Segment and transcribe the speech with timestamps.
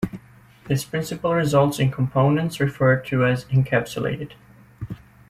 [0.65, 4.31] This principle results in components referred to as "encapsulated".